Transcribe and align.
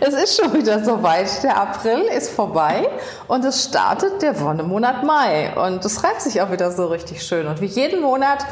Es 0.00 0.14
ist 0.14 0.40
schon 0.40 0.52
wieder 0.54 0.84
soweit. 0.84 1.42
Der 1.42 1.60
April 1.60 2.02
ist 2.16 2.30
vorbei 2.30 2.88
und 3.28 3.44
es 3.44 3.64
startet 3.64 4.22
der 4.22 4.40
Wonnemonat 4.40 5.02
Mai. 5.04 5.52
Und 5.56 5.84
es 5.84 6.02
reibt 6.04 6.22
sich 6.22 6.40
auch 6.40 6.50
wieder 6.50 6.70
so 6.70 6.86
richtig 6.86 7.22
schön. 7.22 7.46
Und 7.46 7.60
wie 7.60 7.66
jeden 7.66 8.00
Monat 8.02 8.44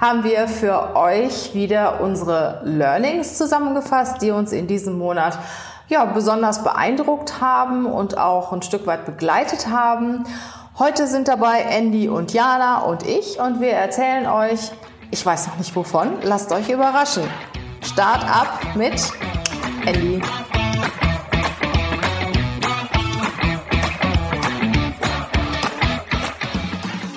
haben 0.00 0.24
wir 0.24 0.48
für 0.48 0.96
euch 0.96 1.54
wieder 1.54 2.00
unsere 2.00 2.60
Learnings 2.64 3.36
zusammengefasst, 3.36 4.22
die 4.22 4.30
uns 4.30 4.52
in 4.52 4.66
diesem 4.66 4.96
Monat 4.96 5.38
ja, 5.88 6.04
besonders 6.04 6.62
beeindruckt 6.62 7.40
haben 7.40 7.86
und 7.86 8.18
auch 8.18 8.52
ein 8.52 8.62
Stück 8.62 8.86
weit 8.86 9.06
begleitet 9.06 9.68
haben. 9.68 10.24
Heute 10.78 11.06
sind 11.06 11.28
dabei 11.28 11.62
Andy 11.62 12.08
und 12.08 12.32
Jana 12.32 12.82
und 12.82 13.04
ich 13.04 13.40
und 13.40 13.60
wir 13.60 13.72
erzählen 13.72 14.26
euch, 14.26 14.70
ich 15.10 15.24
weiß 15.24 15.48
noch 15.48 15.56
nicht 15.56 15.74
wovon, 15.74 16.18
lasst 16.22 16.52
euch 16.52 16.68
überraschen. 16.68 17.24
Start 17.82 18.22
ab 18.24 18.60
mit 18.76 19.00
Andy. 19.86 20.22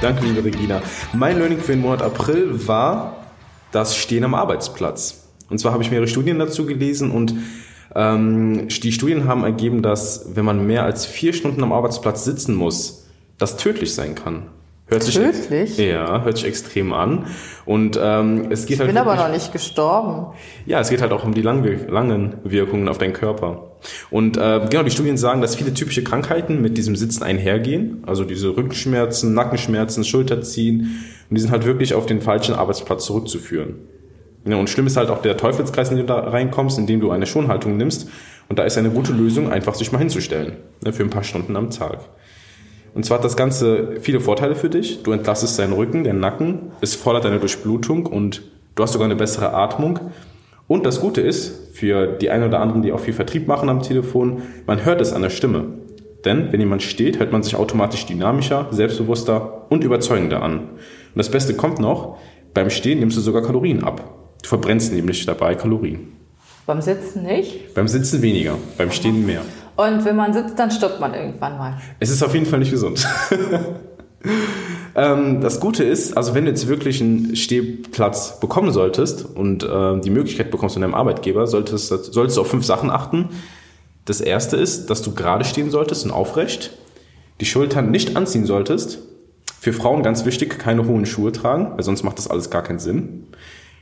Danke, 0.00 0.24
liebe 0.24 0.44
Regina. 0.44 0.80
Mein 1.12 1.38
Learning 1.38 1.58
für 1.58 1.72
den 1.72 1.80
Monat 1.80 2.02
April 2.02 2.68
war 2.68 3.16
das 3.72 3.96
Stehen 3.96 4.22
am 4.22 4.34
Arbeitsplatz. 4.34 5.28
Und 5.50 5.58
zwar 5.58 5.72
habe 5.72 5.82
ich 5.82 5.90
mehrere 5.90 6.06
Studien 6.06 6.38
dazu 6.38 6.66
gelesen 6.66 7.10
und 7.10 7.34
ähm, 7.96 8.68
die 8.68 8.92
Studien 8.92 9.26
haben 9.26 9.42
ergeben, 9.42 9.82
dass 9.82 10.36
wenn 10.36 10.44
man 10.44 10.64
mehr 10.68 10.84
als 10.84 11.04
vier 11.04 11.32
Stunden 11.32 11.64
am 11.64 11.72
Arbeitsplatz 11.72 12.24
sitzen 12.24 12.54
muss, 12.54 13.08
das 13.38 13.56
tödlich 13.56 13.92
sein 13.92 14.14
kann. 14.14 14.44
Hört 14.90 15.02
sich, 15.02 15.16
Tödlich? 15.16 15.76
Ja, 15.76 16.24
hört 16.24 16.38
sich 16.38 16.46
extrem 16.46 16.94
an. 16.94 17.26
Und 17.66 17.98
ähm, 18.02 18.46
es 18.50 18.64
geht 18.64 18.76
ich 18.76 18.80
halt. 18.80 18.88
Ich 18.88 18.94
bin 18.94 18.96
aber 18.96 19.16
noch 19.16 19.30
nicht 19.30 19.52
gestorben. 19.52 20.34
Ja, 20.64 20.80
es 20.80 20.88
geht 20.88 21.02
halt 21.02 21.12
auch 21.12 21.24
um 21.24 21.34
die 21.34 21.42
langen, 21.42 21.88
langen 21.88 22.36
Wirkungen 22.42 22.88
auf 22.88 22.96
deinen 22.96 23.12
Körper. 23.12 23.72
Und 24.10 24.38
äh, 24.38 24.66
genau, 24.70 24.82
die 24.82 24.90
Studien 24.90 25.18
sagen, 25.18 25.42
dass 25.42 25.56
viele 25.56 25.74
typische 25.74 26.02
Krankheiten 26.02 26.62
mit 26.62 26.78
diesem 26.78 26.96
Sitzen 26.96 27.22
einhergehen. 27.22 28.02
Also 28.06 28.24
diese 28.24 28.56
Rückenschmerzen, 28.56 29.34
Nackenschmerzen, 29.34 30.04
Schulterziehen. 30.04 31.04
Und 31.28 31.34
die 31.36 31.40
sind 31.40 31.50
halt 31.50 31.66
wirklich 31.66 31.92
auf 31.92 32.06
den 32.06 32.22
falschen 32.22 32.54
Arbeitsplatz 32.54 33.04
zurückzuführen. 33.04 33.76
Ja, 34.46 34.56
und 34.56 34.70
schlimm 34.70 34.86
ist 34.86 34.96
halt 34.96 35.10
auch 35.10 35.20
der 35.20 35.36
Teufelskreis, 35.36 35.90
in 35.90 35.98
den 35.98 36.06
du 36.06 36.14
da 36.14 36.20
reinkommst, 36.20 36.78
indem 36.78 37.00
du 37.00 37.10
eine 37.10 37.26
Schonhaltung 37.26 37.76
nimmst. 37.76 38.08
Und 38.48 38.58
da 38.58 38.64
ist 38.64 38.78
eine 38.78 38.88
gute 38.88 39.12
Lösung, 39.12 39.52
einfach 39.52 39.74
sich 39.74 39.92
mal 39.92 39.98
hinzustellen. 39.98 40.54
Ne, 40.82 40.94
für 40.94 41.02
ein 41.02 41.10
paar 41.10 41.24
Stunden 41.24 41.54
am 41.56 41.68
Tag. 41.68 42.00
Und 42.98 43.04
zwar 43.04 43.18
hat 43.18 43.24
das 43.24 43.36
Ganze 43.36 44.00
viele 44.00 44.18
Vorteile 44.18 44.56
für 44.56 44.68
dich. 44.68 45.04
Du 45.04 45.12
entlastest 45.12 45.56
deinen 45.56 45.72
Rücken, 45.72 46.02
deinen 46.02 46.18
Nacken, 46.18 46.72
es 46.80 46.96
fordert 46.96 47.24
deine 47.24 47.38
Durchblutung 47.38 48.06
und 48.06 48.42
du 48.74 48.82
hast 48.82 48.94
sogar 48.94 49.04
eine 49.04 49.14
bessere 49.14 49.54
Atmung. 49.54 50.00
Und 50.66 50.84
das 50.84 51.00
Gute 51.00 51.20
ist, 51.20 51.76
für 51.76 52.08
die 52.08 52.28
einen 52.28 52.48
oder 52.48 52.58
anderen, 52.58 52.82
die 52.82 52.90
auch 52.90 52.98
viel 52.98 53.14
Vertrieb 53.14 53.46
machen 53.46 53.68
am 53.68 53.82
Telefon, 53.82 54.42
man 54.66 54.84
hört 54.84 55.00
es 55.00 55.12
an 55.12 55.22
der 55.22 55.30
Stimme. 55.30 55.66
Denn 56.24 56.50
wenn 56.50 56.58
jemand 56.58 56.82
steht, 56.82 57.20
hört 57.20 57.30
man 57.30 57.44
sich 57.44 57.54
automatisch 57.54 58.04
dynamischer, 58.04 58.66
selbstbewusster 58.72 59.66
und 59.68 59.84
überzeugender 59.84 60.42
an. 60.42 60.58
Und 60.58 60.68
das 61.14 61.30
Beste 61.30 61.54
kommt 61.54 61.78
noch, 61.78 62.18
beim 62.52 62.68
Stehen 62.68 62.98
nimmst 62.98 63.16
du 63.16 63.20
sogar 63.20 63.42
Kalorien 63.42 63.84
ab. 63.84 64.12
Du 64.42 64.48
verbrennst 64.48 64.92
nämlich 64.92 65.24
dabei 65.24 65.54
Kalorien. 65.54 66.14
Beim 66.66 66.82
Sitzen 66.82 67.22
nicht? 67.22 67.74
Beim 67.74 67.86
Sitzen 67.86 68.22
weniger, 68.22 68.56
beim 68.76 68.90
Stehen 68.90 69.24
mehr. 69.24 69.42
Und 69.78 70.04
wenn 70.04 70.16
man 70.16 70.32
sitzt, 70.32 70.58
dann 70.58 70.72
stirbt 70.72 70.98
man 70.98 71.14
irgendwann 71.14 71.56
mal. 71.56 71.80
Es 72.00 72.10
ist 72.10 72.20
auf 72.24 72.34
jeden 72.34 72.46
Fall 72.46 72.58
nicht 72.58 72.72
gesund. 72.72 73.06
ähm, 74.96 75.40
das 75.40 75.60
Gute 75.60 75.84
ist, 75.84 76.16
also 76.16 76.34
wenn 76.34 76.46
du 76.46 76.50
jetzt 76.50 76.66
wirklich 76.66 77.00
einen 77.00 77.36
Stehplatz 77.36 78.40
bekommen 78.40 78.72
solltest 78.72 79.24
und 79.24 79.62
äh, 79.62 80.00
die 80.00 80.10
Möglichkeit 80.10 80.50
bekommst 80.50 80.74
von 80.74 80.82
deinem 80.82 80.96
Arbeitgeber, 80.96 81.46
solltest, 81.46 81.86
solltest 82.12 82.36
du 82.36 82.40
auf 82.40 82.48
fünf 82.48 82.64
Sachen 82.64 82.90
achten. 82.90 83.28
Das 84.04 84.20
erste 84.20 84.56
ist, 84.56 84.90
dass 84.90 85.00
du 85.02 85.14
gerade 85.14 85.44
stehen 85.44 85.70
solltest 85.70 86.04
und 86.04 86.10
aufrecht, 86.10 86.72
die 87.40 87.46
Schultern 87.46 87.92
nicht 87.92 88.16
anziehen 88.16 88.46
solltest. 88.46 88.98
Für 89.60 89.72
Frauen 89.72 90.02
ganz 90.02 90.24
wichtig, 90.24 90.58
keine 90.58 90.88
hohen 90.88 91.06
Schuhe 91.06 91.30
tragen, 91.30 91.70
weil 91.76 91.84
sonst 91.84 92.02
macht 92.02 92.18
das 92.18 92.28
alles 92.28 92.50
gar 92.50 92.64
keinen 92.64 92.80
Sinn. 92.80 93.28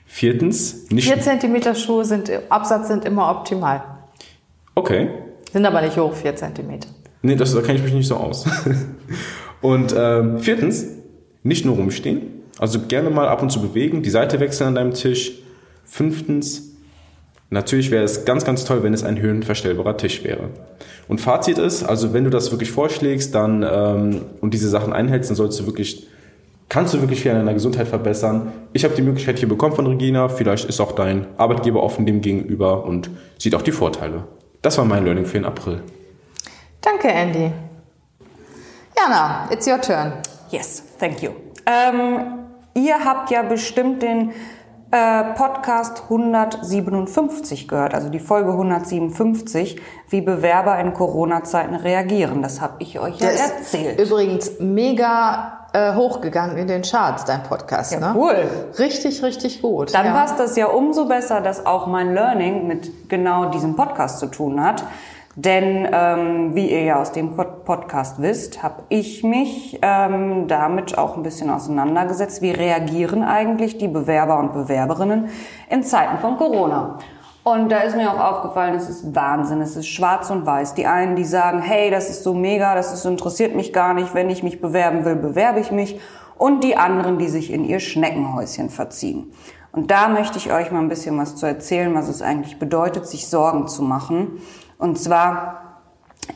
Viertens, 0.05 0.91
nicht. 0.91 1.11
Vier 1.11 1.23
Zentimeter 1.23 1.75
Schuhe 1.75 2.05
sind, 2.05 2.31
Absatz 2.51 2.89
sind 2.89 3.07
immer 3.07 3.31
optimal. 3.31 3.83
Okay. 4.75 5.09
Sind 5.53 5.65
aber 5.65 5.83
nicht 5.83 5.97
hoch, 5.97 6.15
vier 6.15 6.35
Zentimeter. 6.37 6.89
Nee, 7.23 7.37
das, 7.37 7.55
da 7.55 7.61
kenne 7.61 7.79
ich 7.79 7.85
mich 7.85 7.95
nicht 7.95 8.07
so 8.07 8.17
aus. 8.17 8.47
und 9.61 9.95
ähm, 9.97 10.39
viertens, 10.39 10.87
nicht 11.43 11.65
nur 11.65 11.77
rumstehen, 11.77 12.23
also 12.59 12.81
gerne 12.87 13.11
mal 13.11 13.29
ab 13.29 13.43
und 13.43 13.51
zu 13.51 13.61
bewegen, 13.61 14.03
die 14.03 14.11
Seite 14.11 14.41
wechseln 14.41 14.69
an 14.69 14.75
deinem 14.77 14.95
Tisch. 14.95 15.33
Fünftens, 15.85 16.73
natürlich 17.51 17.91
wäre 17.91 18.05
es 18.05 18.25
ganz, 18.25 18.45
ganz 18.45 18.65
toll, 18.65 18.83
wenn 18.83 18.95
es 18.95 19.05
ein 19.05 19.21
höhenverstellbarer 19.21 19.97
Tisch 19.97 20.25
wäre. 20.25 20.51
Und 21.09 21.21
Fazit 21.21 21.59
ist, 21.59 21.85
also 21.85 22.13
wenn 22.13 22.25
du 22.25 22.31
das 22.31 22.51
wirklich 22.51 22.71
vorschlägst 22.73 23.35
dann 23.35 23.65
ähm, 23.69 24.23
und 24.41 24.55
diese 24.55 24.69
Sachen 24.69 24.93
einhältst, 24.93 25.31
dann 25.31 25.37
sollst 25.37 25.61
du 25.61 25.67
wirklich, 25.67 26.07
kannst 26.69 26.95
du 26.95 27.01
wirklich 27.01 27.21
viel 27.21 27.31
an 27.31 27.39
deiner 27.39 27.55
Gesundheit 27.55 27.87
verbessern. 27.87 28.53
Ich 28.73 28.85
habe 28.85 28.95
die 28.95 29.03
Möglichkeit 29.03 29.39
hier 29.39 29.49
bekommen 29.49 29.77
von 29.77 29.87
Regina, 29.87 30.29
vielleicht 30.29 30.69
ist 30.69 30.81
auch 30.81 30.93
dein 30.93 31.27
Arbeitgeber 31.37 31.83
offen 31.83 32.07
dem 32.07 32.21
gegenüber 32.21 32.85
und 32.85 33.11
sieht 33.39 33.55
auch 33.55 33.63
die 33.63 33.73
Vorteile. 33.73 34.25
Das 34.67 34.77
war 34.79 34.85
mein 34.85 35.05
Learning 35.05 35.25
für 35.25 35.39
den 35.39 35.45
April. 35.45 35.81
Danke, 36.81 37.07
Andy. 37.07 37.53
Jana, 38.99 39.49
it's 39.49 39.65
your 39.69 39.81
turn. 39.81 40.15
Yes, 40.51 40.83
thank 40.99 41.23
you. 41.23 41.31
Ähm, 41.67 42.41
ihr 42.75 43.05
habt 43.05 43.31
ja 43.31 43.43
bestimmt 43.43 44.03
den 44.03 44.33
äh, 44.91 45.23
Podcast 45.35 46.03
157 46.11 47.69
gehört, 47.69 47.95
also 47.95 48.09
die 48.09 48.19
Folge 48.19 48.51
157, 48.51 49.81
wie 50.09 50.21
Bewerber 50.21 50.81
in 50.81 50.95
Corona-Zeiten 50.95 51.77
reagieren. 51.77 52.43
Das 52.43 52.61
habe 52.61 52.75
ich 52.81 52.99
euch 52.99 53.21
ja 53.21 53.29
Der 53.29 53.39
erzählt. 53.39 54.01
Ist 54.01 54.11
übrigens 54.11 54.59
mega 54.59 55.66
äh, 55.73 55.95
hochgegangen 55.95 56.57
in 56.57 56.67
den 56.67 56.83
Charts, 56.83 57.25
dein 57.25 57.43
Podcast. 57.43 57.93
Ja, 57.93 58.01
ne? 58.01 58.13
cool. 58.15 58.37
Richtig, 58.79 59.23
richtig 59.23 59.63
gut. 59.63 59.95
Dann 59.95 60.07
ja. 60.07 60.13
passt 60.13 60.39
das 60.39 60.57
ja 60.57 60.67
umso 60.67 61.07
besser, 61.07 61.41
dass 61.41 61.67
auch 61.67 61.87
mein 61.87 62.15
Learning 62.15 62.67
mit 62.67 63.09
genau 63.09 63.47
diesem 63.47 63.77
Podcast 63.77 64.19
zu 64.19 64.27
tun 64.27 64.63
hat. 64.63 64.85
Denn 65.39 65.87
ähm, 65.93 66.55
wie 66.55 66.71
ihr 66.71 66.83
ja 66.83 66.99
aus 66.99 67.13
dem 67.13 67.37
Podcast 67.37 68.23
wisst, 68.23 68.63
habe 68.63 68.85
ich 68.89 69.23
mich 69.23 69.79
ähm, 69.83 70.49
damit 70.49 70.97
auch 70.97 71.15
ein 71.19 71.23
bisschen 71.23 71.51
auseinandergesetzt. 71.51 72.41
Wie 72.41 72.53
reagieren 72.53 73.23
eigentlich 73.23 73.77
die 73.77 73.89
Bewerber 73.89 74.39
und 74.39 74.55
Bewerberinnen 74.55 75.29
in 75.69 75.83
Zeiten 75.83 76.17
von 76.19 76.39
Corona? 76.39 76.99
Und 77.47 77.69
da 77.69 77.83
ist 77.83 77.95
mir 77.95 78.13
auch 78.13 78.19
aufgefallen, 78.19 78.75
es 78.75 78.89
ist 78.89 79.15
Wahnsinn, 79.15 79.61
es 79.61 79.77
ist 79.77 79.87
schwarz 79.87 80.31
und 80.31 80.47
weiß. 80.47 80.75
Die 80.75 80.87
einen, 80.87 81.15
die 81.15 81.25
sagen, 81.25 81.61
hey, 81.61 81.93
das 81.93 82.11
ist 82.11 82.25
so 82.25 82.35
mega, 82.35 82.75
das 82.75 82.93
ist, 82.93 83.05
interessiert 83.05 83.55
mich 83.55 83.73
gar 83.73 83.95
nicht, 83.95 84.15
wenn 84.15 84.29
ich 84.31 84.43
mich 84.43 84.61
bewerben 84.61 85.05
will, 85.05 85.15
bewerbe 85.15 85.61
ich 85.61 85.71
mich. 85.71 86.01
Und 86.37 86.65
die 86.65 86.77
anderen, 86.77 87.19
die 87.19 87.29
sich 87.29 87.53
in 87.53 87.65
ihr 87.65 87.79
Schneckenhäuschen 87.79 88.69
verziehen. 88.69 89.33
Und 89.71 89.93
da 89.93 90.09
möchte 90.09 90.39
ich 90.39 90.53
euch 90.53 90.73
mal 90.73 90.81
ein 90.81 90.89
bisschen 90.89 91.17
was 91.19 91.37
zu 91.37 91.47
erzählen, 91.47 91.95
was 91.95 92.09
es 92.09 92.21
eigentlich 92.21 92.59
bedeutet, 92.59 93.07
sich 93.07 93.29
Sorgen 93.29 93.69
zu 93.69 93.85
machen. 93.85 94.41
Und 94.77 94.99
zwar 94.99 95.67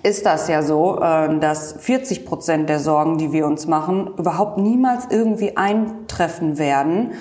ist 0.04 0.26
das 0.26 0.46
ja 0.46 0.62
so, 0.62 1.00
äh, 1.00 1.40
dass 1.40 1.72
40 1.72 2.24
Prozent 2.24 2.68
der 2.68 2.78
Sorgen, 2.78 3.18
die 3.18 3.32
wir 3.32 3.46
uns 3.46 3.66
machen, 3.66 4.12
überhaupt 4.16 4.58
niemals 4.58 5.08
irgendwie 5.10 5.56
eintreffen 5.56 6.56
werden, 6.56 7.14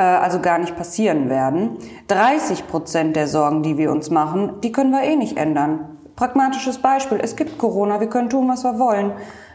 also 0.00 0.40
gar 0.40 0.58
nicht 0.58 0.76
passieren 0.76 1.28
werden. 1.28 1.78
30 2.08 2.66
Prozent 2.66 3.16
der 3.16 3.28
Sorgen, 3.28 3.62
die 3.62 3.78
wir 3.78 3.92
uns 3.92 4.10
machen, 4.10 4.54
die 4.62 4.72
können 4.72 4.90
wir 4.90 5.02
eh 5.02 5.16
nicht 5.16 5.36
ändern. 5.36 5.98
Pragmatisches 6.16 6.78
Beispiel, 6.78 7.18
es 7.20 7.36
gibt 7.36 7.58
Corona, 7.58 8.00
wir 8.00 8.08
können 8.08 8.30
tun, 8.30 8.48
was 8.48 8.64
wir 8.64 8.78
wollen. 8.78 9.12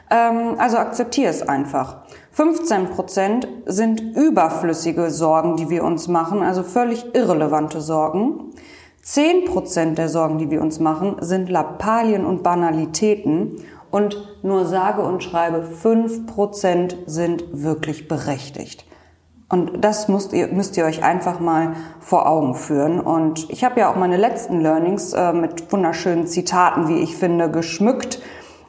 Ähm, 0.10 0.56
also 0.58 0.78
akzeptier 0.78 1.30
es 1.30 1.48
einfach. 1.48 2.04
15 2.32 2.88
Prozent 2.88 3.48
sind 3.66 4.02
überflüssige 4.02 5.10
Sorgen, 5.12 5.56
die 5.56 5.70
wir 5.70 5.84
uns 5.84 6.08
machen, 6.08 6.42
also 6.42 6.64
völlig 6.64 7.14
irrelevante 7.14 7.82
Sorgen. 7.82 8.52
10 9.02 9.46
Prozent 9.46 9.98
der 9.98 10.10
Sorgen, 10.10 10.38
die 10.38 10.50
wir 10.50 10.62
uns 10.62 10.80
machen, 10.80 11.18
sind 11.22 11.50
Lappalien 11.50 12.26
und 12.26 12.44
Banalitäten 12.44 13.64
und 13.92 14.40
nur 14.44 14.66
sage 14.66 15.02
und 15.02 15.24
schreibe 15.24 15.64
5 15.64 16.28
Prozent 16.28 16.98
sind 17.06 17.46
wirklich 17.52 18.08
berechtigt. 18.08 18.86
Und 19.50 19.84
das 19.84 20.08
müsst 20.08 20.32
ihr, 20.32 20.48
müsst 20.48 20.78
ihr 20.78 20.86
euch 20.86 21.04
einfach 21.04 21.40
mal 21.40 21.74
vor 22.00 22.30
Augen 22.30 22.54
führen. 22.54 23.00
Und 23.00 23.50
ich 23.50 23.64
habe 23.64 23.80
ja 23.80 23.92
auch 23.92 23.96
meine 23.96 24.16
letzten 24.16 24.62
Learnings 24.62 25.14
äh, 25.14 25.34
mit 25.34 25.72
wunderschönen 25.72 26.28
Zitaten, 26.28 26.88
wie 26.88 27.00
ich 27.00 27.16
finde, 27.16 27.50
geschmückt. 27.50 28.22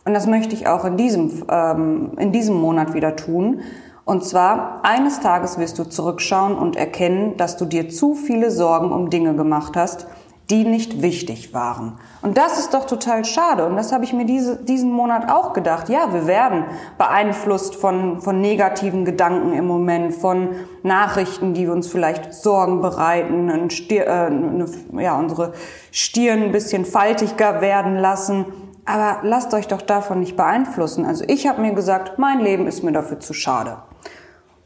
Und 0.06 0.15
das 0.15 0.27
möchte 0.27 0.55
ich 0.55 0.67
auch 0.69 0.87
in 0.87 0.97
diesem, 0.97 1.44
ähm, 1.50 2.12
in 2.17 2.32
diesem 2.32 2.56
Monat 2.56 2.94
wieder 2.94 3.15
tun. 3.15 3.61
Und 4.06 4.25
zwar, 4.25 4.81
eines 4.82 5.21
Tages 5.21 5.59
wirst 5.59 5.79
du 5.79 5.85
zurückschauen 5.85 6.56
und 6.56 6.77
erkennen, 6.77 7.37
dass 7.37 7.59
du 7.59 7.67
dir 7.67 7.91
zu 7.91 8.15
viele 8.15 8.50
Sorgen 8.50 8.91
um 8.91 9.11
Dinge 9.11 9.35
gemacht 9.37 9.76
hast, 9.76 10.06
die 10.50 10.64
nicht 10.64 11.00
wichtig 11.00 11.55
waren. 11.55 11.99
Und 12.23 12.37
das 12.37 12.58
ist 12.58 12.75
doch 12.75 12.87
total 12.87 13.25
schade. 13.25 13.67
Und 13.67 13.76
das 13.76 13.93
habe 13.93 14.05
ich 14.05 14.12
mir 14.12 14.25
diese, 14.25 14.56
diesen 14.56 14.91
Monat 14.91 15.31
auch 15.31 15.52
gedacht. 15.52 15.88
Ja, 15.88 16.12
wir 16.12 16.26
werden 16.26 16.64
beeinflusst 16.99 17.76
von, 17.76 18.20
von 18.20 18.41
negativen 18.41 19.05
Gedanken 19.05 19.52
im 19.52 19.67
Moment, 19.67 20.14
von 20.14 20.50
Nachrichten, 20.82 21.55
die 21.55 21.69
uns 21.69 21.87
vielleicht 21.87 22.35
Sorgen 22.35 22.81
bereiten, 22.81 23.70
Stier, 23.70 24.06
äh, 24.06 24.26
eine, 24.26 24.67
ja, 24.99 25.19
unsere 25.19 25.52
Stirn 25.93 26.43
ein 26.43 26.52
bisschen 26.52 26.85
faltiger 26.85 27.61
werden 27.61 27.97
lassen. 27.97 28.47
Aber 28.85 29.19
lasst 29.23 29.55
euch 29.55 29.69
doch 29.69 29.82
davon 29.82 30.20
nicht 30.20 30.37
beeinflussen. 30.37 31.05
Also 31.05 31.25
ich 31.29 31.47
habe 31.47 31.61
mir 31.61 31.75
gesagt, 31.75 32.19
mein 32.19 32.41
Leben 32.41 32.67
ist 32.67 32.82
mir 32.82 32.93
dafür 32.93 33.20
zu 33.20 33.32
schade. 33.32 33.79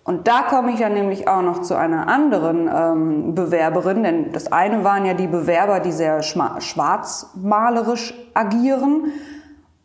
Und 0.04 0.28
da 0.28 0.42
komme 0.42 0.72
ich 0.72 0.80
dann 0.80 0.92
nämlich 0.92 1.28
auch 1.28 1.40
noch 1.40 1.62
zu 1.62 1.74
einer 1.76 2.08
anderen 2.08 2.68
ähm, 2.72 3.34
Bewerberin, 3.34 4.02
denn 4.02 4.32
das 4.32 4.52
eine 4.52 4.84
waren 4.84 5.06
ja 5.06 5.14
die 5.14 5.26
Bewerber, 5.26 5.80
die 5.80 5.92
sehr 5.92 6.22
schwarzmalerisch 6.22 8.12
agieren. 8.34 9.12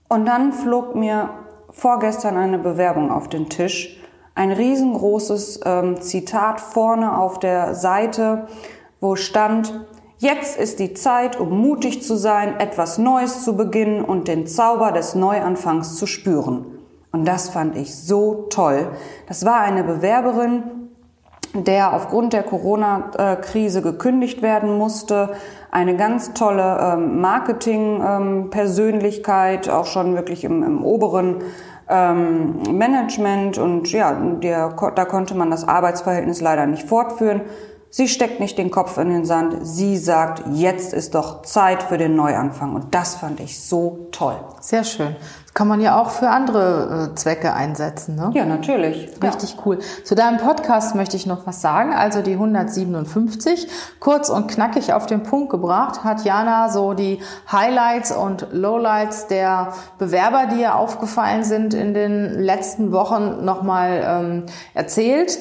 Und 0.09 0.25
dann 0.25 0.51
flog 0.51 0.93
mir 0.95 1.29
vorgestern 1.69 2.35
eine 2.35 2.59
Bewerbung 2.59 3.11
auf 3.11 3.29
den 3.29 3.47
Tisch. 3.47 3.97
Ein 4.35 4.51
riesengroßes 4.51 5.61
ähm, 5.65 6.01
Zitat 6.01 6.59
vorne 6.59 7.17
auf 7.17 7.39
der 7.39 7.73
Seite, 7.73 8.47
wo 8.99 9.15
stand, 9.15 9.85
jetzt 10.17 10.59
ist 10.59 10.79
die 10.79 10.93
Zeit, 10.95 11.39
um 11.39 11.61
mutig 11.61 12.03
zu 12.03 12.17
sein, 12.17 12.59
etwas 12.59 12.97
Neues 12.97 13.45
zu 13.45 13.55
beginnen 13.55 14.03
und 14.03 14.27
den 14.27 14.47
Zauber 14.47 14.91
des 14.91 15.15
Neuanfangs 15.15 15.95
zu 15.95 16.05
spüren. 16.07 16.78
Und 17.11 17.25
das 17.25 17.49
fand 17.49 17.75
ich 17.75 17.95
so 17.95 18.45
toll. 18.49 18.87
Das 19.27 19.43
war 19.45 19.61
eine 19.61 19.83
Bewerberin, 19.83 20.63
der 21.53 21.93
aufgrund 21.93 22.33
der 22.33 22.43
Corona-Krise 22.43 23.81
gekündigt 23.81 24.43
werden 24.43 24.77
musste. 24.77 25.31
Eine 25.71 25.95
ganz 25.95 26.33
tolle 26.33 26.77
ähm, 26.79 27.21
Marketing-Persönlichkeit, 27.21 29.69
auch 29.69 29.87
schon 29.87 30.13
wirklich 30.15 30.43
im, 30.43 30.61
im 30.61 30.83
oberen 30.83 31.37
ähm, 31.87 32.61
Management. 32.71 33.57
Und 33.57 33.91
ja, 33.91 34.13
der, 34.13 34.75
da 34.95 35.05
konnte 35.05 35.33
man 35.33 35.49
das 35.49 35.67
Arbeitsverhältnis 35.67 36.41
leider 36.41 36.67
nicht 36.67 36.87
fortführen. 36.87 37.41
Sie 37.91 38.07
steckt 38.07 38.39
nicht 38.39 38.59
den 38.59 38.69
Kopf 38.69 38.99
in 38.99 39.09
den 39.09 39.25
Sand. 39.25 39.55
Sie 39.63 39.97
sagt, 39.97 40.43
jetzt 40.53 40.93
ist 40.93 41.15
doch 41.15 41.41
Zeit 41.41 41.81
für 41.81 41.97
den 41.97 42.15
Neuanfang. 42.15 42.75
Und 42.75 42.93
das 42.93 43.15
fand 43.15 43.39
ich 43.39 43.59
so 43.59 44.09
toll. 44.11 44.35
Sehr 44.59 44.83
schön. 44.83 45.15
Kann 45.59 45.67
man 45.67 45.81
ja 45.81 45.99
auch 45.99 46.11
für 46.11 46.29
andere 46.29 47.09
äh, 47.11 47.15
Zwecke 47.15 47.53
einsetzen. 47.53 48.15
Ne? 48.15 48.31
Ja, 48.33 48.45
natürlich. 48.45 49.09
Richtig 49.21 49.55
ja. 49.55 49.61
cool. 49.65 49.79
Zu 50.05 50.15
deinem 50.15 50.37
Podcast 50.37 50.95
möchte 50.95 51.17
ich 51.17 51.25
noch 51.25 51.45
was 51.45 51.59
sagen. 51.59 51.93
Also 51.93 52.21
die 52.21 52.31
157, 52.31 53.67
kurz 53.99 54.29
und 54.29 54.47
knackig 54.47 54.93
auf 54.93 55.05
den 55.05 55.21
Punkt 55.23 55.49
gebracht, 55.49 56.05
hat 56.05 56.23
Jana 56.23 56.69
so 56.69 56.93
die 56.93 57.19
Highlights 57.51 58.13
und 58.13 58.47
Lowlights 58.53 59.27
der 59.27 59.73
Bewerber, 59.97 60.45
die 60.45 60.61
ihr 60.61 60.75
aufgefallen 60.75 61.43
sind 61.43 61.73
in 61.73 61.93
den 61.93 62.39
letzten 62.39 62.93
Wochen, 62.93 63.43
nochmal 63.43 64.01
ähm, 64.07 64.45
erzählt. 64.73 65.39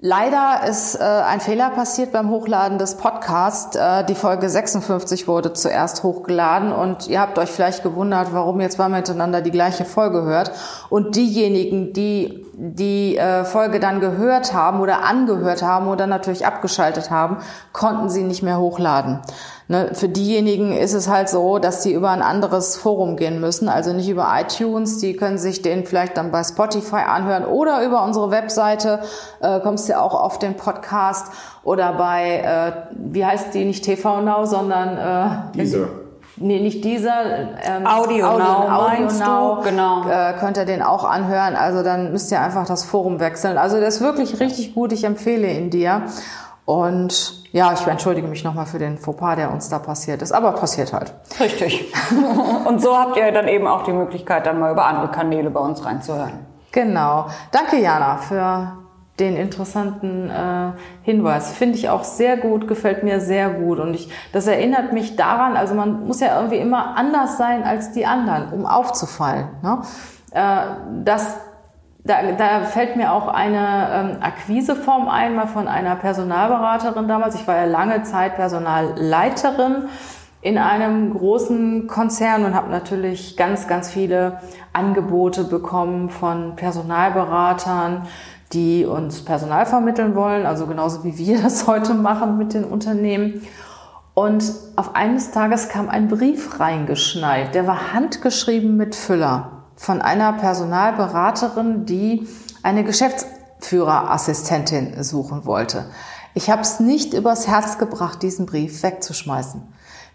Leider 0.00 0.60
ist 0.68 0.94
äh, 0.94 1.02
ein 1.02 1.40
Fehler 1.40 1.70
passiert 1.70 2.12
beim 2.12 2.30
Hochladen 2.30 2.78
des 2.78 2.94
Podcasts. 2.98 3.74
Äh, 3.74 4.04
die 4.04 4.14
Folge 4.14 4.48
56 4.48 5.26
wurde 5.26 5.54
zuerst 5.54 6.04
hochgeladen 6.04 6.70
und 6.70 7.08
ihr 7.08 7.20
habt 7.20 7.36
euch 7.36 7.50
vielleicht 7.50 7.82
gewundert, 7.82 8.32
warum 8.32 8.60
ihr 8.60 8.70
zweimal 8.70 9.00
miteinander 9.00 9.40
die 9.40 9.50
gleiche 9.50 9.84
Folge 9.84 10.22
hört. 10.22 10.52
Und 10.88 11.16
diejenigen, 11.16 11.92
die 11.92 12.46
die 12.60 13.16
äh, 13.16 13.44
Folge 13.44 13.78
dann 13.78 14.00
gehört 14.00 14.52
haben 14.52 14.80
oder 14.80 15.04
angehört 15.04 15.62
haben 15.62 15.86
oder 15.86 16.06
natürlich 16.06 16.44
abgeschaltet 16.44 17.10
haben, 17.10 17.38
konnten 17.72 18.08
sie 18.08 18.22
nicht 18.22 18.42
mehr 18.42 18.58
hochladen. 18.58 19.20
Ne, 19.70 19.90
für 19.92 20.08
diejenigen 20.08 20.72
ist 20.72 20.94
es 20.94 21.08
halt 21.08 21.28
so, 21.28 21.58
dass 21.58 21.82
sie 21.82 21.92
über 21.92 22.08
ein 22.08 22.22
anderes 22.22 22.76
Forum 22.76 23.16
gehen 23.16 23.38
müssen, 23.38 23.68
also 23.68 23.92
nicht 23.92 24.08
über 24.08 24.26
iTunes. 24.34 24.96
Die 24.96 25.14
können 25.14 25.36
sich 25.36 25.60
den 25.60 25.84
vielleicht 25.84 26.16
dann 26.16 26.30
bei 26.30 26.42
Spotify 26.42 27.02
anhören 27.06 27.44
oder 27.44 27.84
über 27.84 28.02
unsere 28.02 28.30
Webseite 28.30 29.00
äh, 29.40 29.60
kommst 29.60 29.86
du 29.86 29.92
ja 29.92 30.00
auch 30.00 30.14
auf 30.14 30.38
den 30.38 30.56
Podcast 30.56 31.30
oder 31.64 31.92
bei, 31.92 32.38
äh, 32.38 32.94
wie 32.96 33.26
heißt 33.26 33.52
die, 33.52 33.66
nicht 33.66 33.84
TV 33.84 34.22
Now, 34.22 34.46
sondern 34.46 34.96
äh, 34.96 35.58
Dieser. 35.58 35.88
Nee, 36.40 36.60
nicht 36.60 36.84
dieser. 36.84 37.24
Ähm, 37.62 37.86
Audio, 37.86 38.26
Audio 38.26 38.38
Now, 38.38 38.68
Audio 38.68 38.88
meinst 38.88 39.20
Now, 39.20 39.56
du? 39.56 39.68
Genau. 39.68 40.08
Äh, 40.08 40.34
könnt 40.38 40.56
ihr 40.56 40.64
den 40.64 40.82
auch 40.82 41.04
anhören. 41.04 41.56
Also 41.56 41.82
dann 41.82 42.12
müsst 42.12 42.30
ihr 42.30 42.40
einfach 42.40 42.64
das 42.66 42.84
Forum 42.84 43.20
wechseln. 43.20 43.58
Also 43.58 43.78
der 43.78 43.88
ist 43.88 44.00
wirklich 44.00 44.40
richtig 44.40 44.72
gut. 44.74 44.92
Ich 44.92 45.04
empfehle 45.04 45.50
ihn 45.50 45.70
dir. 45.70 46.04
Und 46.64 47.37
ja, 47.52 47.72
ich 47.72 47.86
entschuldige 47.86 48.28
mich 48.28 48.44
nochmal 48.44 48.66
für 48.66 48.78
den 48.78 48.98
Fauxpas, 48.98 49.36
der 49.36 49.52
uns 49.52 49.68
da 49.68 49.78
passiert 49.78 50.22
ist, 50.22 50.32
aber 50.32 50.52
passiert 50.52 50.92
halt. 50.92 51.14
Richtig. 51.40 51.92
Und 52.66 52.80
so 52.80 52.96
habt 52.96 53.16
ihr 53.16 53.32
dann 53.32 53.48
eben 53.48 53.66
auch 53.66 53.84
die 53.84 53.92
Möglichkeit, 53.92 54.46
dann 54.46 54.58
mal 54.58 54.72
über 54.72 54.84
andere 54.84 55.10
Kanäle 55.10 55.50
bei 55.50 55.60
uns 55.60 55.84
reinzuhören. 55.84 56.46
Genau. 56.72 57.26
Danke, 57.50 57.78
Jana, 57.78 58.18
für 58.18 58.72
den 59.18 59.36
interessanten 59.36 60.30
äh, 60.30 60.72
Hinweis. 61.02 61.50
Finde 61.52 61.76
ich 61.76 61.88
auch 61.88 62.04
sehr 62.04 62.36
gut, 62.36 62.68
gefällt 62.68 63.02
mir 63.02 63.20
sehr 63.20 63.50
gut. 63.50 63.80
Und 63.80 63.94
ich, 63.94 64.10
das 64.32 64.46
erinnert 64.46 64.92
mich 64.92 65.16
daran, 65.16 65.56
also 65.56 65.74
man 65.74 66.06
muss 66.06 66.20
ja 66.20 66.36
irgendwie 66.36 66.58
immer 66.58 66.96
anders 66.96 67.36
sein 67.36 67.64
als 67.64 67.92
die 67.92 68.06
anderen, 68.06 68.52
um 68.52 68.66
aufzufallen. 68.66 69.48
Ne? 69.62 69.82
Äh, 70.32 70.60
das 71.04 71.36
da, 72.08 72.32
da 72.32 72.60
fällt 72.62 72.96
mir 72.96 73.12
auch 73.12 73.28
eine 73.28 73.88
ähm, 73.92 74.22
Akquiseform 74.22 75.08
ein, 75.08 75.36
mal 75.36 75.46
von 75.46 75.68
einer 75.68 75.94
Personalberaterin 75.94 77.06
damals. 77.06 77.34
Ich 77.34 77.46
war 77.46 77.56
ja 77.56 77.66
lange 77.66 78.02
Zeit 78.02 78.36
Personalleiterin 78.36 79.88
in 80.40 80.56
einem 80.56 81.12
großen 81.12 81.86
Konzern 81.86 82.46
und 82.46 82.54
habe 82.54 82.70
natürlich 82.70 83.36
ganz, 83.36 83.68
ganz 83.68 83.90
viele 83.90 84.40
Angebote 84.72 85.44
bekommen 85.44 86.08
von 86.08 86.56
Personalberatern, 86.56 88.06
die 88.54 88.86
uns 88.86 89.22
Personal 89.22 89.66
vermitteln 89.66 90.14
wollen, 90.14 90.46
also 90.46 90.66
genauso 90.66 91.04
wie 91.04 91.18
wir 91.18 91.42
das 91.42 91.66
heute 91.66 91.92
machen 91.92 92.38
mit 92.38 92.54
den 92.54 92.64
Unternehmen. 92.64 93.42
Und 94.14 94.50
auf 94.76 94.96
eines 94.96 95.30
Tages 95.30 95.68
kam 95.68 95.90
ein 95.90 96.08
Brief 96.08 96.58
reingeschneit, 96.58 97.54
der 97.54 97.66
war 97.66 97.92
handgeschrieben 97.92 98.78
mit 98.78 98.94
Füller 98.94 99.57
von 99.78 100.02
einer 100.02 100.34
Personalberaterin, 100.34 101.86
die 101.86 102.28
eine 102.62 102.84
Geschäftsführerassistentin 102.84 105.02
suchen 105.04 105.46
wollte. 105.46 105.86
Ich 106.34 106.50
habe 106.50 106.60
es 106.62 106.80
nicht 106.80 107.14
übers 107.14 107.46
Herz 107.46 107.78
gebracht, 107.78 108.22
diesen 108.22 108.44
Brief 108.44 108.82
wegzuschmeißen. 108.82 109.62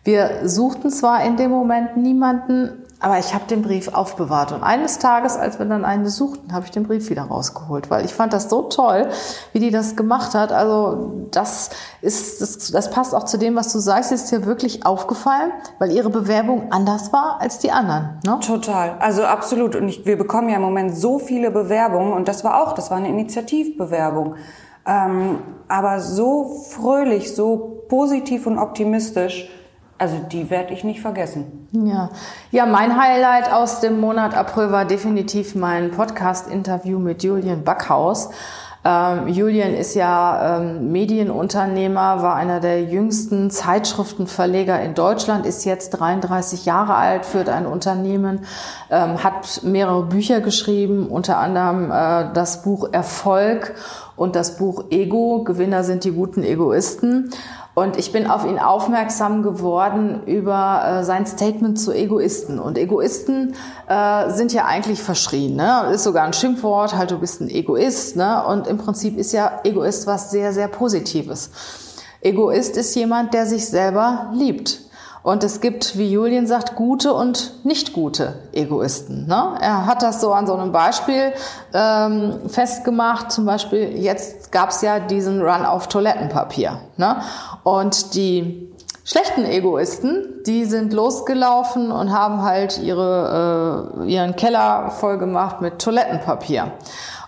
Wir 0.04 0.50
suchten 0.50 0.90
zwar 0.90 1.24
in 1.24 1.38
dem 1.38 1.52
Moment 1.52 1.96
niemanden, 1.96 2.84
aber 3.00 3.20
ich 3.20 3.34
habe 3.34 3.46
den 3.50 3.62
Brief 3.62 3.90
aufbewahrt. 3.90 4.54
Und 4.54 4.64
eines 4.64 4.98
Tages, 4.98 5.36
als 5.36 5.60
wir 5.60 5.66
dann 5.66 5.84
einen 5.84 6.08
suchten, 6.08 6.54
habe 6.54 6.66
ich 6.66 6.72
den 6.72 6.84
Brief 6.84 7.10
wieder 7.10 7.24
rausgeholt, 7.24 7.90
weil 7.90 8.06
ich 8.06 8.14
fand 8.14 8.32
das 8.32 8.50
so 8.50 8.64
toll, 8.64 9.10
wie 9.52 9.60
die 9.60 9.72
das 9.72 9.98
gemacht 9.98 10.34
hat. 10.34 10.54
Also 10.54 11.28
das 11.32 11.70
ist, 12.02 12.40
das, 12.40 12.72
das 12.72 12.92
passt 12.92 13.14
auch 13.14 13.26
zu 13.26 13.38
dem, 13.38 13.56
was 13.56 13.74
du 13.74 13.80
sagst. 13.80 14.14
Ist 14.14 14.32
dir 14.32 14.46
wirklich 14.46 14.86
aufgefallen, 14.86 15.52
weil 15.80 15.92
ihre 15.92 16.10
Bewerbung 16.10 16.72
anders 16.72 17.12
war 17.12 17.42
als 17.42 17.60
die 17.60 17.72
anderen. 17.72 18.20
Ne? 18.26 18.40
Total. 18.40 18.96
Also 19.00 19.24
absolut. 19.24 19.76
Und 19.76 19.90
ich, 19.90 20.06
wir 20.06 20.18
bekommen 20.18 20.48
ja 20.48 20.56
im 20.56 20.62
Moment 20.62 20.96
so 20.96 21.20
viele 21.20 21.52
Bewerbungen. 21.52 22.14
Und 22.14 22.30
das 22.30 22.46
war 22.46 22.62
auch, 22.62 22.72
das 22.72 22.90
war 22.90 22.98
eine 22.98 23.10
Initiativbewerbung. 23.10 24.36
Ähm, 24.86 25.40
aber 25.68 26.00
so 26.00 26.46
fröhlich, 26.70 27.36
so 27.36 27.84
positiv 27.90 28.48
und 28.48 28.58
optimistisch 28.58 29.50
also 30.04 30.18
die 30.18 30.50
werde 30.50 30.74
ich 30.74 30.84
nicht 30.84 31.00
vergessen. 31.00 31.70
Ja. 31.72 32.10
ja, 32.52 32.66
mein 32.66 33.02
Highlight 33.02 33.54
aus 33.54 33.80
dem 33.80 34.02
Monat 34.02 34.36
April 34.36 34.70
war 34.70 34.84
definitiv 34.84 35.56
mein 35.56 35.92
Podcast-Interview 35.92 37.00
mit 37.00 37.24
Julian 37.24 37.64
Backhaus. 37.64 38.30
Ähm, 38.84 39.30
Julian 39.30 39.74
ist 39.74 39.96
ja 39.96 40.58
ähm, 40.58 40.92
Medienunternehmer, 40.92 42.22
war 42.22 42.36
einer 42.36 42.60
der 42.60 42.84
jüngsten 42.84 43.50
Zeitschriftenverleger 43.50 44.82
in 44.82 44.94
Deutschland, 44.94 45.46
ist 45.46 45.64
jetzt 45.64 45.92
33 45.92 46.66
Jahre 46.66 46.96
alt, 46.96 47.26
führt 47.26 47.48
ein 47.48 47.66
Unternehmen, 47.66 48.42
ähm, 48.92 49.24
hat 49.24 49.64
mehrere 49.64 50.04
Bücher 50.04 50.42
geschrieben, 50.42 51.08
unter 51.08 51.38
anderem 51.38 51.92
äh, 51.92 52.34
das 52.34 52.64
Buch 52.64 52.90
Erfolg 52.92 53.74
und 54.18 54.36
das 54.36 54.58
Buch 54.58 54.84
Ego, 54.90 55.46
Gewinner 55.46 55.86
sind 55.86 56.04
die 56.04 56.12
guten 56.12 56.44
Egoisten. 56.44 57.32
Und 57.76 57.98
ich 57.98 58.12
bin 58.12 58.30
auf 58.30 58.46
ihn 58.46 58.60
aufmerksam 58.60 59.42
geworden 59.42 60.22
über 60.28 60.84
äh, 60.86 61.04
sein 61.04 61.26
Statement 61.26 61.80
zu 61.80 61.92
Egoisten. 61.92 62.60
Und 62.60 62.78
Egoisten 62.78 63.56
äh, 63.88 64.30
sind 64.30 64.54
ja 64.54 64.66
eigentlich 64.66 65.02
verschrien. 65.02 65.56
Ne? 65.56 65.90
Ist 65.92 66.04
sogar 66.04 66.24
ein 66.24 66.34
Schimpfwort, 66.34 66.96
halt 66.96 67.10
du 67.10 67.18
bist 67.18 67.42
ein 67.42 67.50
Egoist. 67.50 68.16
Ne? 68.16 68.46
Und 68.46 68.68
im 68.68 68.78
Prinzip 68.78 69.18
ist 69.18 69.34
ja 69.34 69.62
Egoist 69.64 70.06
was 70.06 70.30
sehr, 70.30 70.54
sehr 70.54 70.68
Positives. 70.68 71.50
Egoist 72.22 72.78
ist 72.78 72.94
jemand, 72.96 73.34
der 73.34 73.48
sich 73.48 73.68
selber 73.68 74.32
liebt. 74.34 74.80
Und 75.24 75.46
es 75.46 75.62
gibt, 75.62 75.98
wie 75.98 76.12
Julian 76.12 76.48
sagt, 76.48 76.76
gute 76.76 77.14
und 77.14 77.66
nicht 77.66 77.94
gute 77.94 78.36
Egoisten. 78.52 79.26
Ne? 79.26 79.56
Er 79.62 79.86
hat 79.86 80.04
das 80.04 80.20
so 80.20 80.34
an 80.34 80.46
so 80.46 80.54
einem 80.54 80.74
Beispiel 80.74 81.32
ähm, 81.74 82.42
festgemacht. 82.50 83.32
Zum 83.32 83.46
Beispiel, 83.46 83.98
jetzt 83.98 84.52
gab 84.52 84.70
es 84.72 84.82
ja 84.82 85.00
diesen 85.00 85.42
Run 85.42 85.66
auf 85.66 85.88
Toilettenpapier. 85.88 86.82
Ne? 86.98 87.22
Und 87.64 88.16
die 88.16 88.70
schlechten 89.06 89.46
Egoisten, 89.46 90.44
die 90.46 90.66
sind 90.66 90.92
losgelaufen 90.92 91.90
und 91.92 92.12
haben 92.12 92.42
halt 92.42 92.80
ihre, 92.80 94.02
äh, 94.04 94.12
ihren 94.12 94.36
Keller 94.36 94.92
voll 94.92 95.18
gemacht 95.18 95.62
mit 95.62 95.80
Toilettenpapier 95.80 96.74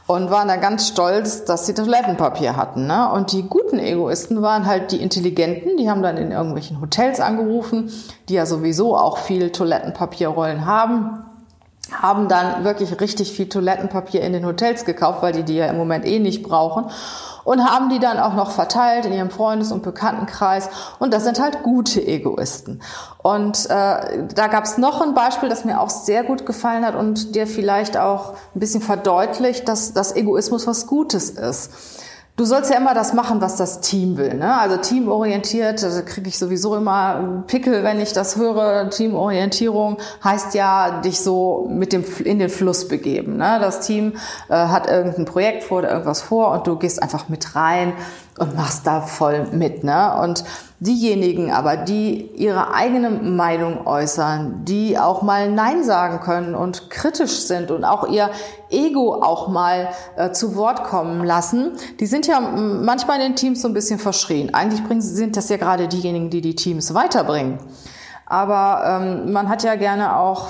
und 0.08 0.30
waren 0.30 0.48
da 0.48 0.58
ganz 0.58 0.88
stolz, 0.88 1.46
dass 1.46 1.66
sie 1.66 1.74
Toilettenpapier 1.74 2.56
hatten. 2.56 2.88
Ne? 2.88 3.12
Und 3.12 3.32
die 3.32 3.44
guten 3.44 3.80
Egoisten 3.80 4.42
waren 4.42 4.66
halt 4.66 4.92
die 4.92 5.02
Intelligenten, 5.02 5.78
die 5.78 5.90
haben 5.90 6.04
dann 6.04 6.18
in 6.18 6.32
irgendwelchen 6.32 6.80
Hotels 6.80 7.20
angerufen, 7.20 7.92
die 8.30 8.36
ja 8.36 8.46
sowieso 8.46 8.96
auch 8.96 9.18
viel 9.18 9.52
Toilettenpapierrollen 9.52 10.66
haben 10.66 11.22
haben 11.92 12.28
dann 12.28 12.64
wirklich 12.64 13.00
richtig 13.00 13.32
viel 13.32 13.48
Toilettenpapier 13.48 14.22
in 14.22 14.34
den 14.34 14.44
Hotels 14.46 14.86
gekauft, 14.86 15.22
weil 15.22 15.34
die 15.34 15.44
die 15.44 15.56
ja 15.56 15.68
im 15.68 15.78
Moment 15.78 16.04
eh 16.06 16.18
nicht 16.18 16.42
brauchen 16.42 16.86
und 17.46 17.64
haben 17.64 17.90
die 17.90 18.00
dann 18.00 18.20
auch 18.20 18.34
noch 18.34 18.52
verteilt 18.52 19.06
in 19.06 19.14
ihrem 19.14 19.30
Freundes- 19.30 19.72
und 19.72 19.84
Bekanntenkreis. 19.84 20.70
Und 21.00 21.14
das 21.14 21.24
sind 21.24 21.40
halt 21.40 21.64
gute 21.64 22.06
Egoisten. 22.06 22.82
Und 23.20 23.68
äh, 23.68 24.26
da 24.36 24.48
gab 24.48 24.66
es 24.66 24.78
noch 24.78 25.02
ein 25.02 25.14
Beispiel, 25.14 25.48
das 25.48 25.64
mir 25.64 25.80
auch 25.80 25.90
sehr 25.90 26.24
gut 26.24 26.46
gefallen 26.46 26.86
hat 26.86 26.96
und 26.96 27.36
dir 27.36 27.48
vielleicht 27.48 27.96
auch 27.96 28.34
ein 28.54 28.60
bisschen 28.60 28.82
verdeutlicht, 28.82 29.70
dass, 29.70 29.94
dass 29.94 30.14
Egoismus 30.14 30.68
was 30.68 30.88
Gutes 30.88 31.30
ist. 31.30 31.72
Du 32.38 32.44
sollst 32.44 32.70
ja 32.70 32.76
immer 32.76 32.94
das 32.94 33.14
machen, 33.14 33.40
was 33.40 33.56
das 33.56 33.80
Team 33.80 34.18
will. 34.18 34.34
Ne? 34.34 34.60
Also 34.60 34.76
teamorientiert, 34.76 35.82
da 35.82 36.02
kriege 36.02 36.28
ich 36.28 36.38
sowieso 36.38 36.76
immer 36.76 37.44
Pickel, 37.48 37.82
wenn 37.86 38.02
ich 38.02 38.12
das 38.12 38.36
höre. 38.36 38.90
Teamorientierung 38.90 40.00
heißt 40.22 40.54
ja, 40.54 41.00
dich 41.00 41.22
so 41.22 41.66
mit 41.72 41.94
dem 41.94 42.04
in 42.26 42.40
den 42.40 42.50
Fluss 42.50 42.90
begeben. 42.90 43.38
Ne? 43.38 43.58
Das 43.62 43.80
Team 43.80 44.18
äh, 44.50 44.54
hat 44.54 44.90
irgendein 44.90 45.24
Projekt 45.24 45.64
vor 45.64 45.78
oder 45.78 45.92
irgendwas 45.92 46.24
vor 46.24 46.52
und 46.52 46.68
du 46.68 46.76
gehst 46.76 47.02
einfach 47.02 47.30
mit 47.30 47.56
rein 47.56 47.94
und 48.38 48.54
machst 48.54 48.86
da 48.86 49.00
voll 49.00 49.48
mit. 49.54 49.86
Ne? 49.86 50.14
Und 50.22 50.44
diejenigen 50.80 51.52
aber, 51.52 51.78
die 51.78 52.32
ihre 52.36 52.74
eigene 52.74 53.10
Meinung 53.10 53.88
äußern, 53.88 54.66
die 54.66 54.98
auch 54.98 55.22
mal 55.22 55.50
Nein 55.50 55.84
sagen 55.84 56.20
können 56.20 56.54
und 56.54 56.90
kritisch 56.90 57.40
sind 57.40 57.72
und 57.72 57.86
auch 57.86 58.10
ihr 58.10 58.30
Ego 58.70 59.14
auch 59.22 59.48
mal 59.48 59.90
äh, 60.18 60.32
zu 60.32 60.56
Wort 60.56 60.84
kommen 60.84 61.24
lassen, 61.24 61.72
die 62.00 62.06
sind 62.06 62.28
ja 62.28 62.40
manchmal 62.40 63.18
in 63.18 63.28
den 63.28 63.36
Teams 63.36 63.62
so 63.62 63.68
ein 63.68 63.74
bisschen 63.74 64.00
verschrien. 64.00 64.54
Eigentlich 64.54 64.84
bringen, 64.84 65.02
sind 65.02 65.38
das 65.38 65.50
ja 65.50 65.58
gerade 65.58 65.88
diejenigen, 65.88 66.30
die 66.30 66.42
die 66.42 66.56
Teams 66.56 66.94
weiterbringen. 66.94 67.60
Aber 68.28 69.02
ähm, 69.02 69.32
man 69.32 69.50
hat 69.50 69.64
ja 69.64 69.76
gerne 69.76 70.18
auch 70.18 70.48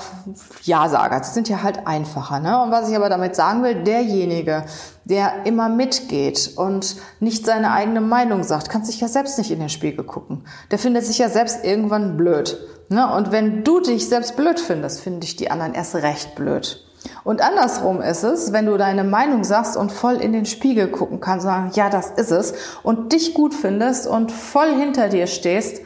Ja-Sager. 0.62 1.18
Das 1.18 1.34
sind 1.34 1.48
ja 1.48 1.62
halt 1.62 1.86
einfacher. 1.86 2.40
Ne? 2.40 2.62
Und 2.62 2.70
was 2.70 2.88
ich 2.88 2.96
aber 2.96 3.10
damit 3.10 3.36
sagen 3.36 3.62
will, 3.62 3.82
derjenige, 3.82 4.64
der 5.04 5.44
immer 5.44 5.68
mitgeht 5.68 6.52
und 6.56 6.96
nicht 7.20 7.44
seine 7.44 7.72
eigene 7.72 8.00
Meinung 8.00 8.44
sagt, 8.44 8.70
kann 8.70 8.84
sich 8.84 9.00
ja 9.00 9.08
selbst 9.08 9.36
nicht 9.36 9.50
in 9.50 9.60
den 9.60 9.68
Spiegel 9.68 10.04
gucken. 10.04 10.44
Der 10.70 10.78
findet 10.78 11.04
sich 11.04 11.18
ja 11.18 11.28
selbst 11.28 11.64
irgendwann 11.64 12.16
blöd. 12.16 12.58
Ne? 12.88 13.12
Und 13.14 13.30
wenn 13.30 13.62
du 13.62 13.80
dich 13.80 14.08
selbst 14.08 14.36
blöd 14.36 14.58
findest, 14.58 15.00
finde 15.00 15.26
ich 15.26 15.36
die 15.36 15.50
anderen 15.50 15.74
erst 15.74 15.96
recht 15.96 16.34
blöd. 16.34 16.82
Und 17.24 17.42
andersrum 17.42 18.00
ist 18.00 18.24
es, 18.24 18.52
wenn 18.52 18.66
du 18.66 18.76
deine 18.78 19.04
Meinung 19.04 19.44
sagst 19.44 19.76
und 19.76 19.92
voll 19.92 20.16
in 20.16 20.32
den 20.32 20.46
Spiegel 20.46 20.88
gucken 20.88 21.20
kannst, 21.20 21.44
sagen, 21.44 21.70
ja, 21.74 21.90
das 21.90 22.10
ist 22.10 22.30
es, 22.30 22.54
und 22.82 23.12
dich 23.12 23.34
gut 23.34 23.54
findest 23.54 24.06
und 24.06 24.32
voll 24.32 24.74
hinter 24.74 25.08
dir 25.08 25.26
stehst, 25.26 25.82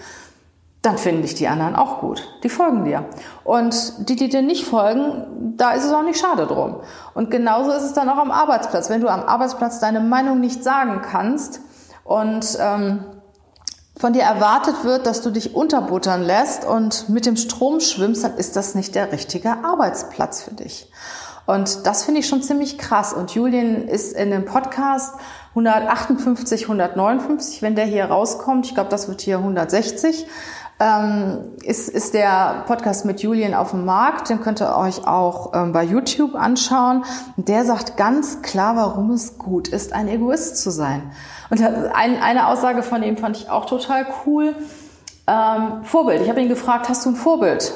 dann 0.82 0.96
finden 0.96 1.22
dich 1.22 1.34
die 1.34 1.46
anderen 1.46 1.76
auch 1.76 2.00
gut. 2.00 2.26
Die 2.42 2.48
folgen 2.48 2.84
dir. 2.84 3.04
Und 3.44 4.08
die, 4.08 4.16
die 4.16 4.30
dir 4.30 4.40
nicht 4.40 4.64
folgen, 4.64 5.54
da 5.56 5.72
ist 5.72 5.84
es 5.84 5.92
auch 5.92 6.02
nicht 6.02 6.18
schade 6.18 6.46
drum. 6.46 6.76
Und 7.14 7.30
genauso 7.30 7.70
ist 7.70 7.82
es 7.82 7.92
dann 7.92 8.08
auch 8.08 8.16
am 8.16 8.30
Arbeitsplatz. 8.30 8.88
Wenn 8.88 9.02
du 9.02 9.08
am 9.08 9.22
Arbeitsplatz 9.22 9.78
deine 9.78 10.00
Meinung 10.00 10.40
nicht 10.40 10.64
sagen 10.64 11.02
kannst 11.02 11.60
und 12.04 12.56
ähm, 12.58 13.04
von 13.98 14.14
dir 14.14 14.22
erwartet 14.22 14.82
wird, 14.82 15.06
dass 15.06 15.20
du 15.20 15.30
dich 15.30 15.54
unterbuttern 15.54 16.22
lässt 16.22 16.64
und 16.64 17.10
mit 17.10 17.26
dem 17.26 17.36
Strom 17.36 17.80
schwimmst, 17.80 18.24
dann 18.24 18.38
ist 18.38 18.56
das 18.56 18.74
nicht 18.74 18.94
der 18.94 19.12
richtige 19.12 19.62
Arbeitsplatz 19.62 20.42
für 20.42 20.54
dich. 20.54 20.90
Und 21.44 21.86
das 21.86 22.04
finde 22.04 22.20
ich 22.20 22.28
schon 22.28 22.42
ziemlich 22.42 22.78
krass. 22.78 23.12
Und 23.12 23.32
Julian 23.34 23.88
ist 23.88 24.14
in 24.14 24.30
dem 24.30 24.46
Podcast 24.46 25.14
158, 25.50 26.62
159, 26.62 27.60
wenn 27.60 27.74
der 27.74 27.84
hier 27.84 28.06
rauskommt, 28.06 28.66
ich 28.66 28.74
glaube, 28.74 28.88
das 28.88 29.08
wird 29.08 29.20
hier 29.20 29.38
160, 29.38 30.26
ähm, 30.80 31.38
ist, 31.62 31.90
ist 31.90 32.14
der 32.14 32.64
Podcast 32.66 33.04
mit 33.04 33.22
Julian 33.22 33.52
auf 33.52 33.70
dem 33.70 33.84
Markt. 33.84 34.30
Den 34.30 34.40
könnt 34.40 34.60
ihr 34.62 34.74
euch 34.76 35.06
auch 35.06 35.52
ähm, 35.54 35.72
bei 35.72 35.84
YouTube 35.84 36.34
anschauen. 36.34 37.04
Der 37.36 37.64
sagt 37.66 37.98
ganz 37.98 38.40
klar, 38.40 38.76
warum 38.76 39.10
es 39.10 39.36
gut 39.36 39.68
ist, 39.68 39.92
ein 39.92 40.08
Egoist 40.08 40.56
zu 40.56 40.70
sein. 40.70 41.12
Und 41.50 41.62
ein, 41.62 42.20
eine 42.22 42.46
Aussage 42.46 42.82
von 42.82 43.02
ihm 43.02 43.18
fand 43.18 43.36
ich 43.36 43.50
auch 43.50 43.66
total 43.66 44.06
cool. 44.24 44.54
Ähm, 45.26 45.84
Vorbild. 45.84 46.22
Ich 46.22 46.30
habe 46.30 46.40
ihn 46.40 46.48
gefragt, 46.48 46.88
hast 46.88 47.04
du 47.04 47.10
ein 47.10 47.16
Vorbild? 47.16 47.74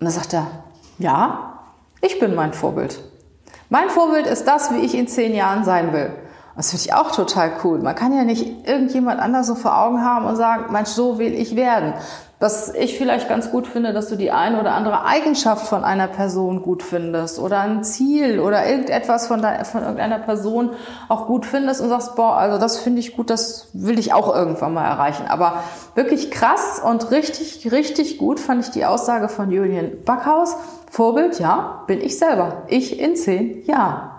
Und 0.00 0.06
da 0.06 0.10
sagt 0.10 0.32
er, 0.32 0.46
ja, 0.98 1.60
ich 2.00 2.18
bin 2.18 2.34
mein 2.34 2.54
Vorbild. 2.54 2.98
Mein 3.68 3.90
Vorbild 3.90 4.26
ist 4.26 4.46
das, 4.46 4.72
wie 4.72 4.78
ich 4.78 4.94
in 4.94 5.08
zehn 5.08 5.34
Jahren 5.34 5.64
sein 5.64 5.92
will. 5.92 6.10
Das 6.56 6.70
finde 6.70 6.86
ich 6.86 6.94
auch 6.94 7.10
total 7.10 7.52
cool. 7.64 7.78
Man 7.80 7.94
kann 7.94 8.16
ja 8.16 8.24
nicht 8.24 8.66
irgendjemand 8.66 9.20
anders 9.20 9.46
so 9.46 9.54
vor 9.54 9.78
Augen 9.78 10.02
haben 10.02 10.24
und 10.24 10.36
sagen, 10.36 10.72
Mensch, 10.72 10.88
so 10.88 11.18
will 11.18 11.34
ich 11.34 11.54
werden. 11.54 11.92
Was 12.38 12.74
ich 12.74 12.98
vielleicht 12.98 13.30
ganz 13.30 13.50
gut 13.50 13.66
finde, 13.66 13.94
dass 13.94 14.08
du 14.08 14.16
die 14.16 14.30
eine 14.30 14.60
oder 14.60 14.72
andere 14.72 15.06
Eigenschaft 15.06 15.66
von 15.66 15.84
einer 15.84 16.06
Person 16.06 16.62
gut 16.62 16.82
findest 16.82 17.38
oder 17.38 17.60
ein 17.60 17.82
Ziel 17.82 18.40
oder 18.40 18.66
irgendetwas 18.66 19.26
von, 19.26 19.40
de, 19.40 19.64
von 19.64 19.82
irgendeiner 19.82 20.18
Person 20.18 20.70
auch 21.08 21.26
gut 21.26 21.46
findest 21.46 21.80
und 21.80 21.88
sagst, 21.88 22.14
boah, 22.14 22.36
also 22.36 22.58
das 22.58 22.78
finde 22.78 23.00
ich 23.00 23.16
gut, 23.16 23.30
das 23.30 23.68
will 23.72 23.98
ich 23.98 24.12
auch 24.12 24.34
irgendwann 24.34 24.74
mal 24.74 24.84
erreichen. 24.84 25.26
Aber 25.28 25.62
wirklich 25.94 26.30
krass 26.30 26.80
und 26.84 27.10
richtig, 27.10 27.72
richtig 27.72 28.18
gut 28.18 28.38
fand 28.38 28.64
ich 28.64 28.70
die 28.70 28.84
Aussage 28.84 29.30
von 29.30 29.50
Julian 29.50 29.92
Backhaus. 30.04 30.56
Vorbild, 30.90 31.38
ja, 31.38 31.84
bin 31.86 32.02
ich 32.02 32.18
selber. 32.18 32.64
Ich 32.68 33.00
in 33.00 33.16
zehn 33.16 33.64
Jahren. 33.64 34.15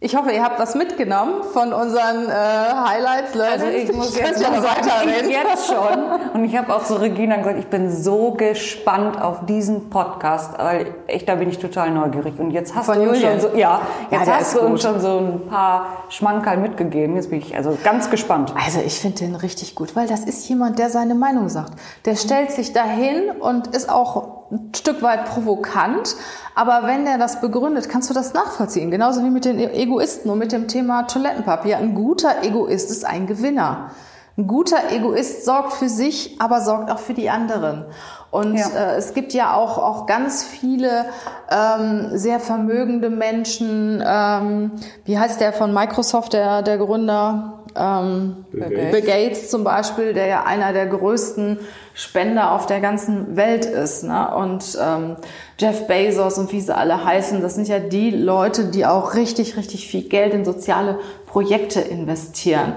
Ich 0.00 0.14
hoffe, 0.14 0.30
ihr 0.30 0.44
habt 0.44 0.60
was 0.60 0.76
mitgenommen 0.76 1.42
von 1.52 1.72
unseren 1.72 2.28
äh, 2.28 2.32
Highlights, 2.32 3.34
Learnings. 3.34 3.64
Also 3.64 3.76
ich 3.76 3.92
muss 3.92 4.16
jetzt 4.16 4.40
ja 4.40 4.52
weiterreden. 4.52 5.28
Jetzt 5.28 5.66
schon. 5.66 6.34
Und 6.34 6.44
ich 6.44 6.56
habe 6.56 6.72
auch 6.72 6.84
zu 6.84 7.00
Regina 7.00 7.36
gesagt, 7.38 7.58
ich 7.58 7.66
bin 7.66 7.90
so 7.90 8.30
gespannt 8.30 9.20
auf 9.20 9.44
diesen 9.46 9.90
Podcast, 9.90 10.56
weil 10.56 10.94
echt, 11.08 11.28
da 11.28 11.34
bin 11.34 11.48
ich 11.48 11.58
total 11.58 11.90
neugierig. 11.90 12.38
Und 12.38 12.52
jetzt 12.52 12.76
hast 12.76 12.86
von 12.86 12.94
du 12.94 13.10
uns 13.10 13.20
schon 13.20 13.40
so, 13.40 13.48
ja, 13.56 13.80
jetzt 14.12 14.28
ja, 14.28 14.34
hast 14.36 14.54
du 14.54 14.60
uns 14.60 14.82
schon 14.82 15.00
so 15.00 15.18
ein 15.18 15.48
paar 15.48 15.86
Schmankerl 16.10 16.58
mitgegeben. 16.58 17.16
Jetzt 17.16 17.30
bin 17.30 17.40
ich 17.40 17.56
also 17.56 17.76
ganz 17.82 18.08
gespannt. 18.08 18.54
Also 18.64 18.78
ich 18.78 19.00
finde 19.00 19.18
den 19.18 19.34
richtig 19.34 19.74
gut, 19.74 19.96
weil 19.96 20.06
das 20.06 20.20
ist 20.20 20.48
jemand, 20.48 20.78
der 20.78 20.90
seine 20.90 21.16
Meinung 21.16 21.48
sagt. 21.48 21.72
Der 22.04 22.14
stellt 22.14 22.52
sich 22.52 22.72
dahin 22.72 23.32
und 23.40 23.74
ist 23.74 23.90
auch 23.90 24.37
ein 24.50 24.72
Stück 24.74 25.02
weit 25.02 25.26
provokant, 25.26 26.16
aber 26.54 26.82
wenn 26.84 27.04
der 27.04 27.18
das 27.18 27.40
begründet, 27.40 27.88
kannst 27.88 28.08
du 28.10 28.14
das 28.14 28.34
nachvollziehen. 28.34 28.90
Genauso 28.90 29.22
wie 29.22 29.30
mit 29.30 29.44
den 29.44 29.58
Egoisten 29.58 30.30
und 30.30 30.38
mit 30.38 30.52
dem 30.52 30.68
Thema 30.68 31.02
Toilettenpapier. 31.04 31.78
Ein 31.78 31.94
guter 31.94 32.42
Egoist 32.42 32.90
ist 32.90 33.04
ein 33.04 33.26
Gewinner. 33.26 33.90
Ein 34.38 34.46
guter 34.46 34.92
Egoist 34.92 35.44
sorgt 35.44 35.72
für 35.72 35.88
sich, 35.88 36.40
aber 36.40 36.60
sorgt 36.60 36.92
auch 36.92 37.00
für 37.00 37.12
die 37.12 37.28
anderen. 37.28 37.86
Und 38.30 38.56
ja. 38.56 38.68
äh, 38.68 38.96
es 38.96 39.12
gibt 39.12 39.32
ja 39.32 39.54
auch, 39.54 39.78
auch 39.78 40.06
ganz 40.06 40.44
viele 40.44 41.06
ähm, 41.50 42.10
sehr 42.12 42.38
vermögende 42.38 43.10
Menschen. 43.10 44.02
Ähm, 44.06 44.72
wie 45.04 45.18
heißt 45.18 45.40
der 45.40 45.52
von 45.52 45.74
Microsoft, 45.74 46.34
der, 46.34 46.62
der 46.62 46.78
Gründer? 46.78 47.57
Ähm, 47.78 48.44
Bill, 48.50 48.90
Bill 48.90 49.02
Gates 49.02 49.50
zum 49.50 49.64
Beispiel, 49.64 50.12
der 50.12 50.26
ja 50.26 50.44
einer 50.44 50.72
der 50.72 50.86
größten 50.86 51.58
Spender 51.94 52.52
auf 52.52 52.66
der 52.66 52.80
ganzen 52.80 53.36
Welt 53.36 53.64
ist. 53.64 54.04
Ne? 54.04 54.34
Und 54.34 54.78
ähm, 54.80 55.16
Jeff 55.58 55.86
Bezos 55.86 56.38
und 56.38 56.52
wie 56.52 56.60
sie 56.60 56.74
alle 56.74 57.04
heißen, 57.04 57.40
das 57.40 57.54
sind 57.54 57.68
ja 57.68 57.78
die 57.78 58.10
Leute, 58.10 58.66
die 58.66 58.86
auch 58.86 59.14
richtig, 59.14 59.56
richtig 59.56 59.88
viel 59.88 60.02
Geld 60.02 60.34
in 60.34 60.44
soziale 60.44 60.98
Projekte 61.26 61.80
investieren. 61.80 62.74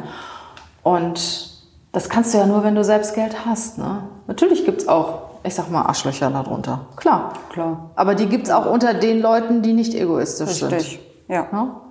Und 0.83 1.51
das 1.91 2.09
kannst 2.09 2.33
du 2.33 2.37
ja 2.37 2.45
nur, 2.45 2.63
wenn 2.63 2.75
du 2.75 2.83
selbst 2.83 3.15
Geld 3.15 3.45
hast. 3.45 3.77
Ne? 3.77 4.03
Natürlich 4.27 4.65
gibt's 4.65 4.87
auch, 4.87 5.21
ich 5.43 5.55
sag 5.55 5.69
mal, 5.69 5.83
Arschlöcher 5.83 6.29
darunter. 6.29 6.87
Klar. 6.95 7.33
Klar. 7.49 7.91
Aber 7.95 8.15
die 8.15 8.27
gibt's 8.27 8.49
auch 8.49 8.65
unter 8.65 8.93
den 8.93 9.21
Leuten, 9.21 9.61
die 9.61 9.73
nicht 9.73 9.93
egoistisch 9.93 10.63
Richtig. 10.63 10.83
sind. 10.83 10.99
Ja. 11.27 11.47
ja? 11.51 11.81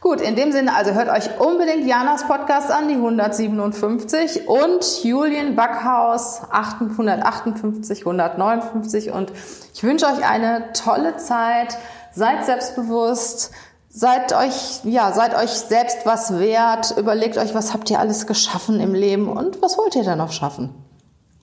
Gut, 0.00 0.22
in 0.22 0.34
dem 0.34 0.50
Sinne, 0.50 0.74
also 0.74 0.92
hört 0.92 1.10
euch 1.10 1.38
unbedingt 1.38 1.86
Janas 1.86 2.26
Podcast 2.26 2.70
an, 2.70 2.88
die 2.88 2.94
157 2.94 4.48
und 4.48 5.04
Julien 5.04 5.56
Backhaus 5.56 6.40
158, 6.50 8.00
159 8.00 9.10
und 9.10 9.30
ich 9.74 9.82
wünsche 9.82 10.06
euch 10.06 10.26
eine 10.26 10.72
tolle 10.72 11.18
Zeit, 11.18 11.76
seid 12.14 12.46
selbstbewusst, 12.46 13.50
seid 13.90 14.32
euch, 14.32 14.82
ja, 14.84 15.12
seid 15.12 15.34
euch 15.34 15.50
selbst 15.50 16.06
was 16.06 16.38
wert, 16.38 16.94
überlegt 16.96 17.36
euch, 17.36 17.54
was 17.54 17.74
habt 17.74 17.90
ihr 17.90 18.00
alles 18.00 18.26
geschaffen 18.26 18.80
im 18.80 18.94
Leben 18.94 19.28
und 19.28 19.60
was 19.60 19.76
wollt 19.76 19.96
ihr 19.96 20.04
da 20.04 20.16
noch 20.16 20.32
schaffen? 20.32 20.89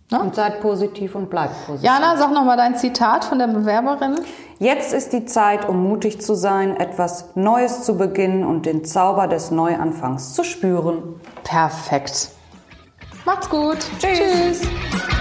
Ne? 0.10 0.22
Und 0.22 0.36
seid 0.36 0.62
positiv 0.62 1.16
und 1.16 1.30
bleibt 1.30 1.54
positiv. 1.66 1.86
Jana, 1.86 2.16
sag 2.16 2.32
nochmal 2.32 2.56
dein 2.56 2.78
Zitat 2.78 3.26
von 3.26 3.40
der 3.40 3.48
Bewerberin. 3.48 4.16
Jetzt 4.58 4.94
ist 4.94 5.12
die 5.12 5.26
Zeit, 5.26 5.68
um 5.68 5.84
mutig 5.84 6.22
zu 6.22 6.34
sein, 6.34 6.78
etwas 6.78 7.36
Neues 7.36 7.84
zu 7.84 7.98
beginnen 7.98 8.46
und 8.46 8.66
den 8.66 8.86
Zauber 8.86 9.28
des 9.28 9.52
Neuanfangs 9.52 10.34
zu 10.34 10.46
spüren. 10.46 11.20
Perfekt. 11.44 12.30
Macht's 13.26 13.50
gut. 13.50 13.80
Tschüss. 14.00 14.62
Tschüss. 14.62 15.16